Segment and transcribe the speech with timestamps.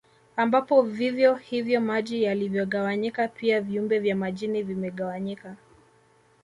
[0.35, 5.55] Ambapo vivyo hivyo maji yalivyogawanyika pia viumbe vya majini vimegawanyika